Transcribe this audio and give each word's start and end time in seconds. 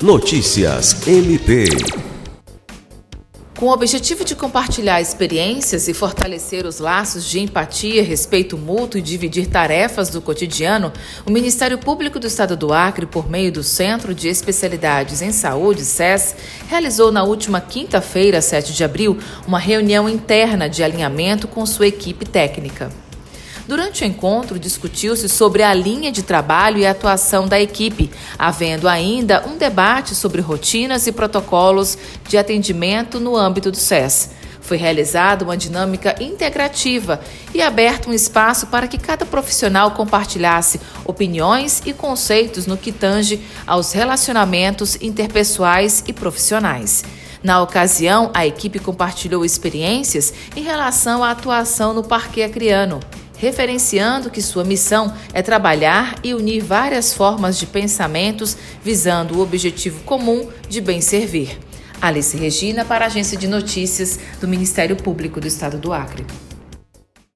Notícias 0.00 1.08
MP. 1.08 1.64
Com 3.58 3.66
o 3.66 3.72
objetivo 3.72 4.24
de 4.24 4.36
compartilhar 4.36 5.00
experiências 5.00 5.88
e 5.88 5.92
fortalecer 5.92 6.64
os 6.64 6.78
laços 6.78 7.24
de 7.24 7.40
empatia, 7.40 8.04
respeito 8.04 8.56
mútuo 8.56 9.00
e 9.00 9.02
dividir 9.02 9.48
tarefas 9.48 10.08
do 10.08 10.22
cotidiano, 10.22 10.92
o 11.26 11.32
Ministério 11.32 11.78
Público 11.78 12.20
do 12.20 12.28
Estado 12.28 12.56
do 12.56 12.72
Acre, 12.72 13.06
por 13.06 13.28
meio 13.28 13.50
do 13.50 13.64
Centro 13.64 14.14
de 14.14 14.28
Especialidades 14.28 15.20
em 15.20 15.32
Saúde, 15.32 15.84
SES, 15.84 16.36
realizou 16.68 17.10
na 17.10 17.24
última 17.24 17.60
quinta-feira, 17.60 18.40
7 18.40 18.72
de 18.72 18.84
abril, 18.84 19.18
uma 19.48 19.58
reunião 19.58 20.08
interna 20.08 20.68
de 20.68 20.84
alinhamento 20.84 21.48
com 21.48 21.66
sua 21.66 21.88
equipe 21.88 22.24
técnica. 22.24 22.88
Durante 23.68 24.02
o 24.02 24.06
encontro, 24.06 24.58
discutiu-se 24.58 25.28
sobre 25.28 25.62
a 25.62 25.74
linha 25.74 26.10
de 26.10 26.22
trabalho 26.22 26.78
e 26.78 26.86
atuação 26.86 27.46
da 27.46 27.60
equipe, 27.60 28.10
havendo 28.38 28.88
ainda 28.88 29.46
um 29.46 29.58
debate 29.58 30.14
sobre 30.14 30.40
rotinas 30.40 31.06
e 31.06 31.12
protocolos 31.12 31.98
de 32.26 32.38
atendimento 32.38 33.20
no 33.20 33.36
âmbito 33.36 33.70
do 33.70 33.76
SES. 33.76 34.30
Foi 34.62 34.78
realizada 34.78 35.44
uma 35.44 35.54
dinâmica 35.54 36.16
integrativa 36.18 37.20
e 37.52 37.60
aberto 37.60 38.08
um 38.08 38.14
espaço 38.14 38.68
para 38.68 38.88
que 38.88 38.96
cada 38.96 39.26
profissional 39.26 39.90
compartilhasse 39.90 40.80
opiniões 41.04 41.82
e 41.84 41.92
conceitos 41.92 42.66
no 42.66 42.78
que 42.78 42.90
tange 42.90 43.38
aos 43.66 43.92
relacionamentos 43.92 44.96
interpessoais 45.02 46.02
e 46.08 46.12
profissionais. 46.14 47.04
Na 47.42 47.62
ocasião, 47.62 48.30
a 48.32 48.46
equipe 48.46 48.78
compartilhou 48.78 49.44
experiências 49.44 50.32
em 50.56 50.62
relação 50.62 51.22
à 51.22 51.32
atuação 51.32 51.92
no 51.92 52.02
Parque 52.02 52.42
Acriano 52.42 52.98
referenciando 53.38 54.30
que 54.30 54.42
sua 54.42 54.64
missão 54.64 55.14
é 55.32 55.40
trabalhar 55.40 56.16
e 56.22 56.34
unir 56.34 56.62
várias 56.62 57.14
formas 57.14 57.58
de 57.58 57.66
pensamentos 57.66 58.56
visando 58.82 59.38
o 59.38 59.42
objetivo 59.42 60.00
comum 60.04 60.48
de 60.68 60.80
bem 60.80 61.00
servir. 61.00 61.58
Alice 62.00 62.36
Regina, 62.36 62.84
para 62.84 63.04
a 63.04 63.08
Agência 63.08 63.36
de 63.36 63.48
Notícias 63.48 64.18
do 64.40 64.46
Ministério 64.46 64.96
Público 64.96 65.40
do 65.40 65.46
Estado 65.46 65.78
do 65.78 65.92
Acre. 65.92 66.24